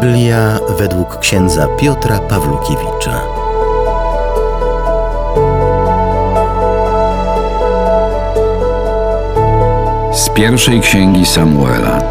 Biblia 0.00 0.58
według 0.78 1.18
księdza 1.18 1.66
Piotra 1.80 2.18
Pawlukiewicza. 2.18 3.20
Z 10.12 10.28
pierwszej 10.28 10.80
księgi 10.80 11.26
Samuela. 11.26 12.02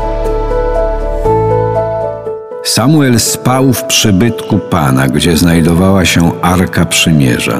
Samuel 2.63 3.19
spał 3.19 3.73
w 3.73 3.83
przybytku 3.83 4.59
Pana, 4.59 5.07
gdzie 5.07 5.37
znajdowała 5.37 6.05
się 6.05 6.41
arka 6.41 6.85
przymierza. 6.85 7.59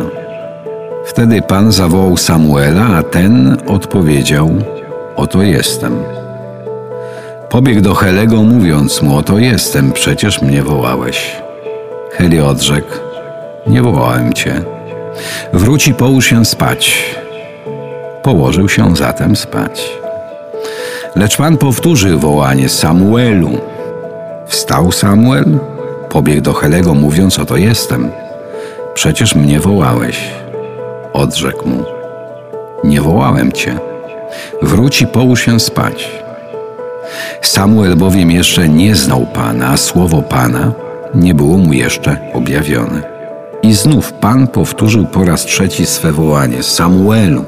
Wtedy 1.06 1.42
Pan 1.42 1.72
zawołał 1.72 2.18
Samuela, 2.18 2.86
a 2.98 3.04
ten 3.04 3.58
odpowiedział: 3.68 4.50
Oto 5.16 5.42
jestem. 5.42 6.25
Pobiegł 7.56 7.82
do 7.82 7.94
Helego, 7.94 8.44
mówiąc 8.44 9.02
mu: 9.02 9.18
Oto 9.18 9.38
jestem, 9.38 9.92
przecież 9.92 10.42
mnie 10.42 10.64
wołałeś. 10.64 11.42
Heli 12.12 12.40
odrzekł: 12.40 12.94
Nie 13.68 13.82
wołałem 13.82 14.34
cię. 14.34 14.62
Wróci, 15.54 15.94
połóż 15.94 16.26
się 16.26 16.46
spać. 16.46 17.16
Położył 18.24 18.70
się 18.70 18.96
zatem 18.96 19.36
spać. 19.36 19.90
Lecz 21.16 21.38
Pan 21.38 21.58
powtórzył 21.58 22.20
wołanie 22.20 22.70
Samuelu. 22.70 23.50
Wstał 24.48 24.92
Samuel, 24.92 25.58
pobiegł 26.10 26.42
do 26.42 26.54
Helego, 26.54 26.94
mówiąc: 26.94 27.40
Oto 27.40 27.58
jestem. 27.58 28.12
Przecież 28.94 29.36
mnie 29.36 29.60
wołałeś. 29.60 30.20
Odrzekł 31.14 31.70
mu: 31.70 31.84
Nie 32.84 33.02
wołałem 33.02 33.52
cię. 33.52 33.80
Wróć 34.62 35.02
i 35.02 35.08
połóż 35.08 35.42
się 35.42 35.60
spać. 35.60 36.25
Samuel 37.42 37.96
bowiem 37.96 38.32
jeszcze 38.32 38.70
nie 38.70 38.96
znał 38.96 39.26
Pana, 39.34 39.70
a 39.70 39.78
słowo 39.78 40.22
Pana 40.22 40.72
nie 41.16 41.34
było 41.34 41.58
mu 41.58 41.74
jeszcze 41.74 42.18
objawione. 42.34 43.02
I 43.64 43.74
znów 43.74 44.14
Pan 44.14 44.48
powtórzył 44.48 45.06
po 45.06 45.26
raz 45.26 45.46
trzeci 45.46 45.86
swe 45.86 46.12
wołanie: 46.12 46.64
Samuelu. 46.64 47.46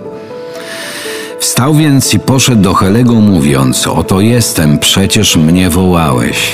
Wstał 1.40 1.74
więc 1.74 2.14
i 2.14 2.20
poszedł 2.20 2.62
do 2.62 2.74
Helego, 2.74 3.14
mówiąc: 3.14 3.88
Oto 3.88 4.22
jestem, 4.22 4.80
przecież 4.80 5.36
mnie 5.36 5.70
wołałeś. 5.70 6.52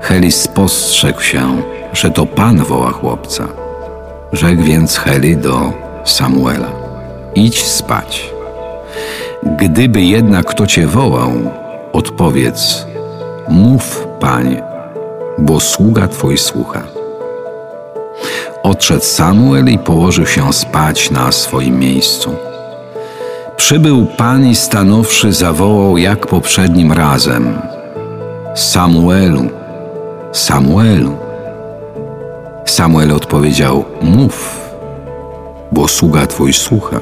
Heli 0.00 0.32
spostrzegł 0.32 1.20
się, 1.20 1.62
że 1.92 2.10
to 2.10 2.26
Pan 2.26 2.64
woła 2.64 2.90
chłopca. 2.90 3.48
Rzekł 4.32 4.62
więc 4.62 4.96
Heli 4.96 5.36
do 5.36 5.72
Samuela: 6.04 6.68
Idź 7.34 7.62
spać. 7.64 8.30
Gdyby 9.58 10.02
jednak 10.02 10.46
kto 10.46 10.66
cię 10.66 10.86
wołał, 10.86 11.32
odpowiedz: 11.94 12.86
Mów, 13.48 14.06
panie, 14.20 14.62
bo 15.38 15.60
sługa 15.60 16.08
twój 16.08 16.38
słucha. 16.38 16.82
Odszedł 18.62 19.04
Samuel 19.04 19.68
i 19.68 19.78
położył 19.78 20.26
się 20.26 20.52
spać 20.52 21.10
na 21.10 21.32
swoim 21.32 21.78
miejscu. 21.78 22.36
Przybył 23.56 24.06
pan 24.06 24.46
i 24.46 24.56
stanowszy 24.56 25.32
zawołał 25.32 25.98
jak 25.98 26.26
poprzednim 26.26 26.92
razem: 26.92 27.58
Samuelu, 28.54 29.44
Samuelu. 30.32 31.16
Samuel 32.64 33.12
odpowiedział: 33.12 33.84
Mów, 34.02 34.60
bo 35.72 35.88
sługa 35.88 36.26
twój 36.26 36.52
słucha. 36.52 37.00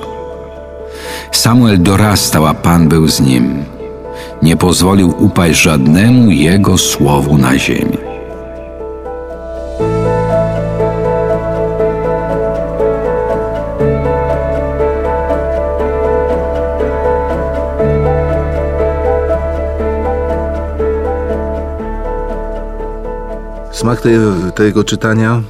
Samuel 1.32 1.82
dorastał, 1.82 2.46
a 2.46 2.54
Pan 2.54 2.88
był 2.88 3.08
z 3.08 3.20
nim. 3.20 3.71
Nie 4.42 4.56
pozwolił 4.56 5.14
upaść 5.18 5.62
żadnemu 5.62 6.30
jego 6.30 6.78
słowu 6.78 7.38
na 7.38 7.58
ziemi. 7.58 7.98
Smak 23.70 24.00
tej, 24.00 24.16
tego 24.54 24.84
czytania, 24.84 25.42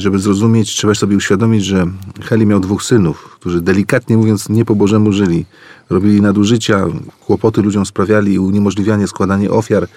żeby 0.00 0.18
zrozumieć, 0.18 0.70
trzeba 0.70 0.94
sobie 0.94 1.16
uświadomić, 1.16 1.64
że 1.64 1.86
Heli 2.22 2.46
miał 2.46 2.60
dwóch 2.60 2.82
synów, 2.82 3.36
którzy 3.40 3.60
delikatnie 3.60 4.16
mówiąc 4.16 4.48
nie 4.48 4.64
po 4.64 4.74
Bożemu 4.74 5.12
żyli. 5.12 5.44
Robili 5.90 6.20
nadużycia, 6.20 6.86
kłopoty 7.20 7.62
ludziom 7.62 7.86
sprawiali, 7.86 8.38
uniemożliwianie 8.38 9.08
składanie 9.08 9.50
ofiar, 9.50 9.88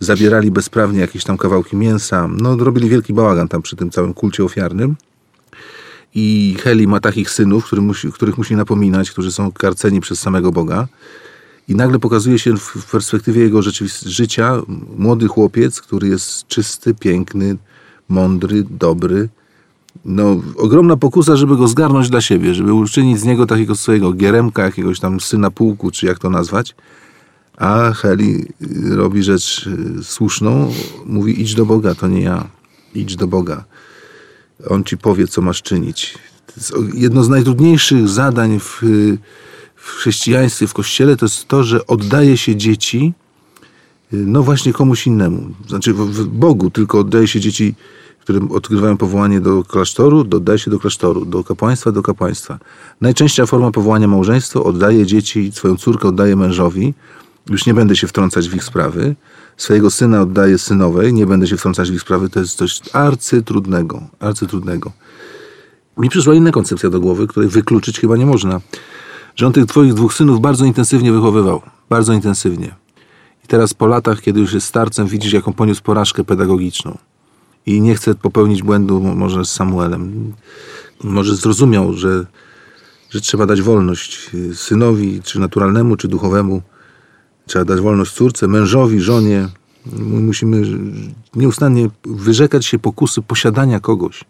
zabierali 0.00 0.50
bezprawnie 0.50 1.00
jakieś 1.00 1.24
tam 1.24 1.36
kawałki 1.36 1.76
mięsa. 1.76 2.28
No, 2.28 2.56
robili 2.56 2.88
wielki 2.88 3.12
bałagan 3.12 3.48
tam 3.48 3.62
przy 3.62 3.76
tym 3.76 3.90
całym 3.90 4.14
kulcie 4.14 4.44
ofiarnym. 4.44 4.96
I 6.14 6.56
Heli 6.62 6.86
ma 6.86 7.00
takich 7.00 7.30
synów, 7.30 7.64
których 7.64 7.84
musi, 7.84 8.12
których 8.12 8.38
musi 8.38 8.56
napominać, 8.56 9.10
którzy 9.10 9.32
są 9.32 9.52
karceni 9.52 10.00
przez 10.00 10.18
samego 10.18 10.52
Boga. 10.52 10.88
I 11.68 11.74
nagle 11.74 11.98
pokazuje 11.98 12.38
się 12.38 12.56
w 12.56 12.90
perspektywie 12.90 13.42
jego 13.42 13.60
życia 14.06 14.62
młody 14.96 15.28
chłopiec, 15.28 15.80
który 15.80 16.08
jest 16.08 16.46
czysty, 16.46 16.94
piękny, 16.94 17.56
mądry, 18.12 18.64
dobry. 18.70 19.28
No, 20.04 20.40
ogromna 20.56 20.96
pokusa, 20.96 21.36
żeby 21.36 21.56
go 21.56 21.68
zgarnąć 21.68 22.10
dla 22.10 22.20
siebie, 22.20 22.54
żeby 22.54 22.72
uczynić 22.72 23.20
z 23.20 23.24
niego 23.24 23.46
takiego 23.46 23.74
swojego 23.74 24.12
gieremka, 24.12 24.64
jakiegoś 24.64 25.00
tam 25.00 25.20
syna 25.20 25.50
pułku, 25.50 25.90
czy 25.90 26.06
jak 26.06 26.18
to 26.18 26.30
nazwać. 26.30 26.74
A 27.56 27.92
Heli 27.92 28.46
robi 28.90 29.22
rzecz 29.22 29.66
y, 29.66 30.04
słuszną, 30.04 30.72
mówi 31.06 31.42
idź 31.42 31.54
do 31.54 31.66
Boga, 31.66 31.94
to 31.94 32.08
nie 32.08 32.22
ja. 32.22 32.48
Idź 32.94 33.16
do 33.16 33.26
Boga. 33.26 33.64
On 34.68 34.84
ci 34.84 34.98
powie, 34.98 35.28
co 35.28 35.42
masz 35.42 35.62
czynić. 35.62 36.18
jedno 36.94 37.24
z 37.24 37.28
najtrudniejszych 37.28 38.08
zadań 38.08 38.60
w 38.60 38.82
w 39.82 39.90
chrześcijaństwie, 39.90 40.66
w 40.66 40.74
kościele, 40.74 41.16
to 41.16 41.24
jest 41.24 41.48
to, 41.48 41.64
że 41.64 41.86
oddaje 41.86 42.36
się 42.36 42.56
dzieci, 42.56 43.12
y, 44.12 44.16
no 44.16 44.42
właśnie 44.42 44.72
komuś 44.72 45.06
innemu. 45.06 45.50
Znaczy 45.68 45.92
w 45.94 46.26
Bogu, 46.26 46.70
tylko 46.70 46.98
oddaje 46.98 47.28
się 47.28 47.40
dzieci, 47.40 47.74
które 48.22 48.40
odgrywają 48.50 48.96
powołanie 48.96 49.40
do 49.40 49.64
klasztoru, 49.64 50.18
oddaje 50.20 50.58
się 50.58 50.70
do 50.70 50.78
klasztoru, 50.78 51.24
do 51.24 51.44
kapłaństwa, 51.44 51.92
do 51.92 52.02
kapłaństwa. 52.02 52.58
Najczęstsza 53.00 53.46
forma 53.46 53.70
powołania 53.70 54.08
małżeństwo 54.08 54.64
oddaje 54.64 55.06
dzieci, 55.06 55.52
swoją 55.52 55.76
córkę 55.76 56.08
oddaje 56.08 56.36
mężowi, 56.36 56.94
już 57.50 57.66
nie 57.66 57.74
będę 57.74 57.96
się 57.96 58.06
wtrącać 58.06 58.48
w 58.48 58.54
ich 58.54 58.64
sprawy. 58.64 59.16
Swojego 59.56 59.90
syna 59.90 60.20
oddaje 60.20 60.58
synowej, 60.58 61.14
nie 61.14 61.26
będę 61.26 61.46
się 61.46 61.56
wtrącać 61.56 61.90
w 61.90 61.94
ich 61.94 62.00
sprawy. 62.00 62.28
To 62.28 62.40
jest 62.40 62.56
coś 62.56 62.80
arcytrudnego, 62.92 64.02
arcytrudnego. 64.20 64.92
Mi 65.96 66.08
przyszła 66.08 66.34
inna 66.34 66.50
koncepcja 66.50 66.90
do 66.90 67.00
głowy, 67.00 67.26
której 67.26 67.48
wykluczyć 67.48 68.00
chyba 68.00 68.16
nie 68.16 68.26
można 68.26 68.60
że 69.36 69.46
on 69.46 69.52
tych 69.52 69.66
twoich 69.66 69.94
dwóch 69.94 70.14
synów 70.14 70.40
bardzo 70.40 70.64
intensywnie 70.64 71.12
wychowywał. 71.12 71.62
Bardzo 71.90 72.12
intensywnie. 72.12 72.74
I 73.44 73.46
teraz 73.46 73.74
po 73.74 73.86
latach, 73.86 74.20
kiedy 74.20 74.40
już 74.40 74.52
jest 74.52 74.66
starcem, 74.66 75.06
widzisz, 75.06 75.32
jaką 75.32 75.52
poniósł 75.52 75.82
porażkę 75.82 76.24
pedagogiczną. 76.24 76.98
I 77.66 77.80
nie 77.80 77.94
chce 77.94 78.14
popełnić 78.14 78.62
błędu 78.62 79.00
może 79.00 79.44
z 79.44 79.50
Samuelem. 79.50 80.32
Może 81.04 81.36
zrozumiał, 81.36 81.92
że, 81.92 82.26
że 83.10 83.20
trzeba 83.20 83.46
dać 83.46 83.62
wolność 83.62 84.30
synowi, 84.54 85.22
czy 85.22 85.40
naturalnemu, 85.40 85.96
czy 85.96 86.08
duchowemu. 86.08 86.62
Trzeba 87.46 87.64
dać 87.64 87.80
wolność 87.80 88.12
córce, 88.12 88.48
mężowi, 88.48 89.00
żonie. 89.00 89.48
Musimy 90.02 90.62
nieustannie 91.34 91.88
wyrzekać 92.04 92.66
się 92.66 92.78
pokusy 92.78 93.22
posiadania 93.22 93.80
kogoś. 93.80 94.24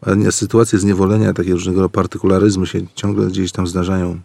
A 0.00 0.30
sytuacje 0.30 0.78
zniewolenia, 0.78 1.32
takie 1.32 1.52
różnego 1.52 1.88
partykularyzmu 1.88 2.66
się 2.66 2.80
ciągle 2.94 3.26
gdzieś 3.26 3.52
tam 3.52 3.66
zdarzają 3.66 4.20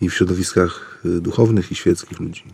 i 0.00 0.08
w 0.08 0.14
środowiskach 0.14 1.00
y, 1.04 1.20
duchownych 1.20 1.72
i 1.72 1.74
świeckich 1.74 2.20
ludzi. 2.20 2.44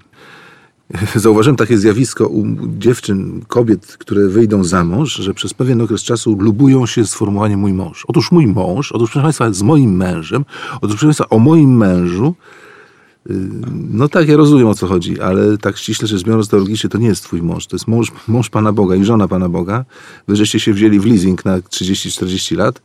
Zauważyłem 1.14 1.56
takie 1.56 1.78
zjawisko 1.78 2.28
u 2.28 2.44
dziewczyn, 2.78 3.42
kobiet, 3.48 3.96
które 3.98 4.28
wyjdą 4.28 4.64
za 4.64 4.84
mąż, 4.84 5.14
że 5.14 5.34
przez 5.34 5.54
pewien 5.54 5.80
okres 5.80 6.02
czasu 6.02 6.36
lubują 6.40 6.86
się 6.86 7.06
sformułowaniem 7.06 7.60
mój 7.60 7.72
mąż. 7.72 8.04
Otóż 8.08 8.32
mój 8.32 8.46
mąż, 8.46 8.92
otóż 8.92 9.10
proszę 9.10 9.22
Państwa, 9.22 9.52
z 9.52 9.62
moim 9.62 9.96
mężem, 9.96 10.44
otóż 10.76 10.90
proszę 10.90 11.06
Państwa, 11.06 11.28
o 11.28 11.38
moim 11.38 11.76
mężu 11.76 12.34
no 13.90 14.08
tak, 14.08 14.28
ja 14.28 14.36
rozumiem 14.36 14.68
o 14.68 14.74
co 14.74 14.86
chodzi, 14.86 15.20
ale 15.20 15.58
tak 15.58 15.76
ściśle 15.76 16.08
rzecz 16.08 16.24
biorąc 16.24 16.48
teologicznie 16.48 16.90
to 16.90 16.98
nie 16.98 17.06
jest 17.06 17.22
twój 17.22 17.42
mąż, 17.42 17.66
to 17.66 17.76
jest 17.76 17.88
mąż, 17.88 18.12
mąż 18.28 18.50
Pana 18.50 18.72
Boga 18.72 18.96
i 18.96 19.04
żona 19.04 19.28
Pana 19.28 19.48
Boga. 19.48 19.84
Wy 20.28 20.36
żeście 20.36 20.60
się 20.60 20.72
wzięli 20.72 21.00
w 21.00 21.06
leasing 21.06 21.44
na 21.44 21.58
30-40 21.58 22.56
lat, 22.56 22.82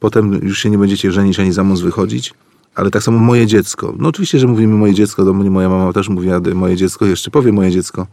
potem 0.00 0.32
już 0.32 0.58
się 0.58 0.70
nie 0.70 0.78
będziecie 0.78 1.12
żenić 1.12 1.40
ani 1.40 1.52
za 1.52 1.64
mąż 1.64 1.82
wychodzić, 1.82 2.34
ale 2.74 2.90
tak 2.90 3.02
samo 3.02 3.18
moje 3.18 3.46
dziecko. 3.46 3.94
No 3.98 4.08
oczywiście, 4.08 4.38
że 4.38 4.46
mówimy 4.46 4.74
moje 4.74 4.94
dziecko, 4.94 5.24
do 5.24 5.34
mnie 5.34 5.50
moja 5.50 5.68
mama 5.68 5.92
też 5.92 6.08
mówiła 6.08 6.40
moje 6.54 6.76
dziecko, 6.76 7.06
jeszcze 7.06 7.30
powie 7.30 7.52
moje 7.52 7.70
dziecko, 7.70 8.06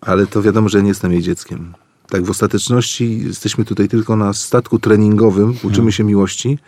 ale 0.00 0.26
to 0.26 0.42
wiadomo, 0.42 0.68
że 0.68 0.82
nie 0.82 0.88
jestem 0.88 1.12
jej 1.12 1.22
dzieckiem. 1.22 1.72
Tak 2.08 2.24
w 2.24 2.30
ostateczności 2.30 3.20
jesteśmy 3.26 3.64
tutaj 3.64 3.88
tylko 3.88 4.16
na 4.16 4.32
statku 4.32 4.78
treningowym, 4.78 5.54
uczymy 5.62 5.92
się 5.92 6.04
miłości, 6.04 6.58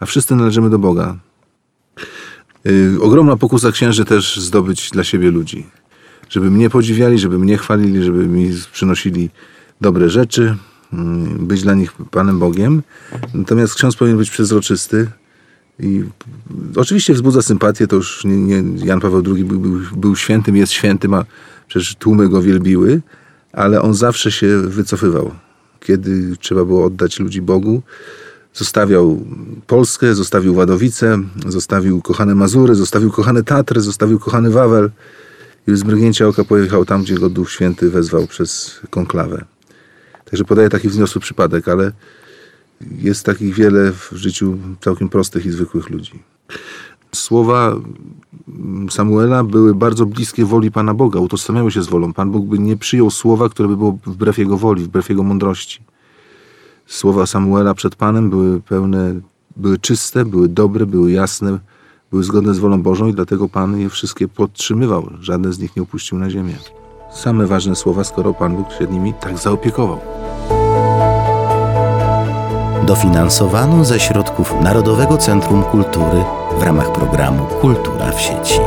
a 0.00 0.06
wszyscy 0.06 0.36
należymy 0.36 0.70
do 0.70 0.78
Boga. 0.78 1.16
Yy, 2.64 2.98
ogromna 3.02 3.36
pokusa 3.36 3.72
księży 3.72 4.04
też 4.04 4.40
zdobyć 4.40 4.90
dla 4.90 5.04
siebie 5.04 5.30
ludzi. 5.30 5.66
Żeby 6.28 6.50
mnie 6.50 6.70
podziwiali, 6.70 7.18
żeby 7.18 7.38
mnie 7.38 7.58
chwalili, 7.58 8.04
żeby 8.04 8.26
mi 8.26 8.50
przynosili 8.72 9.30
dobre 9.80 10.10
rzeczy, 10.10 10.56
mm, 10.92 11.46
być 11.46 11.62
dla 11.62 11.74
nich 11.74 11.92
Panem 12.10 12.38
Bogiem. 12.38 12.82
Natomiast 13.34 13.74
ksiądz 13.74 13.96
powinien 13.96 14.18
być 14.18 14.30
przezroczysty 14.30 15.08
i 15.80 16.04
oczywiście 16.76 17.14
wzbudza 17.14 17.42
sympatię, 17.42 17.86
to 17.86 17.96
już 17.96 18.24
nie, 18.24 18.36
nie, 18.36 18.86
Jan 18.86 19.00
Paweł 19.00 19.22
II 19.34 19.44
był, 19.44 19.60
był, 19.60 19.80
był 19.96 20.16
świętym, 20.16 20.56
jest 20.56 20.72
świętym, 20.72 21.14
a 21.14 21.24
przecież 21.68 21.94
tłumy 21.94 22.28
go 22.28 22.42
wielbiły, 22.42 23.00
ale 23.52 23.82
on 23.82 23.94
zawsze 23.94 24.32
się 24.32 24.58
wycofywał. 24.58 25.30
Kiedy 25.80 26.36
trzeba 26.36 26.64
było 26.64 26.84
oddać 26.84 27.20
ludzi 27.20 27.42
Bogu, 27.42 27.82
zostawiał 28.54 29.24
Polskę, 29.66 30.14
zostawił 30.14 30.54
Wadowice, 30.54 31.18
zostawił 31.46 32.02
kochane 32.02 32.34
Mazury, 32.34 32.74
zostawił 32.74 33.10
kochane 33.10 33.42
Tatry, 33.42 33.80
zostawił 33.80 34.18
kochany 34.18 34.50
Wawel 34.50 34.90
i 35.66 35.76
z 35.76 35.84
mrugnięcia 35.84 36.28
oka 36.28 36.44
pojechał 36.44 36.84
tam, 36.84 37.02
gdzie 37.02 37.14
go 37.14 37.28
Duch 37.30 37.50
Święty 37.50 37.90
wezwał 37.90 38.26
przez 38.26 38.80
konklawę. 38.90 39.44
Także 40.24 40.44
podaję 40.44 40.68
taki 40.68 40.88
wzniosły 40.88 41.20
przypadek, 41.20 41.68
ale 41.68 41.92
jest 42.80 43.26
takich 43.26 43.54
wiele 43.54 43.92
w 43.92 44.10
życiu 44.12 44.58
całkiem 44.80 45.08
prostych 45.08 45.46
i 45.46 45.50
zwykłych 45.50 45.90
ludzi. 45.90 46.12
Słowa 47.14 47.76
Samuela 48.90 49.44
były 49.44 49.74
bardzo 49.74 50.06
bliskie 50.06 50.44
woli 50.44 50.70
Pana 50.70 50.94
Boga, 50.94 51.20
utożsamiały 51.20 51.70
się 51.70 51.82
z 51.82 51.86
wolą. 51.86 52.12
Pan 52.12 52.30
Bóg 52.30 52.46
by 52.46 52.58
nie 52.58 52.76
przyjął 52.76 53.10
słowa, 53.10 53.48
które 53.48 53.68
by 53.68 53.76
było 53.76 53.98
wbrew 54.06 54.38
Jego 54.38 54.56
woli, 54.56 54.84
wbrew 54.84 55.08
Jego 55.08 55.22
mądrości. 55.22 55.80
Słowa 56.86 57.26
Samuela 57.26 57.74
przed 57.74 57.96
Panem 57.96 58.30
były 58.30 58.60
pełne, 58.60 59.20
były 59.56 59.78
czyste, 59.78 60.24
były 60.24 60.48
dobre, 60.48 60.86
były 60.86 61.12
jasne, 61.12 61.58
były 62.10 62.24
zgodne 62.24 62.54
z 62.54 62.58
wolą 62.58 62.82
Bożą 62.82 63.06
i 63.06 63.14
dlatego 63.14 63.48
Pan 63.48 63.80
je 63.80 63.90
wszystkie 63.90 64.28
podtrzymywał. 64.28 65.10
Żadne 65.20 65.52
z 65.52 65.58
nich 65.58 65.76
nie 65.76 65.82
upuścił 65.82 66.18
na 66.18 66.30
ziemię. 66.30 66.56
Same 67.14 67.46
ważne 67.46 67.76
słowa, 67.76 68.04
skoro 68.04 68.34
Pan 68.34 68.56
Bóg 68.56 68.72
się 68.72 68.86
nimi 68.86 69.14
tak 69.20 69.38
zaopiekował. 69.38 70.00
Dofinansowano 72.86 73.84
ze 73.84 74.00
środków 74.00 74.54
Narodowego 74.60 75.18
Centrum 75.18 75.62
Kultury 75.62 76.24
w 76.58 76.62
ramach 76.62 76.92
programu 76.92 77.46
Kultura 77.60 78.12
w 78.12 78.20
sieci. 78.20 78.60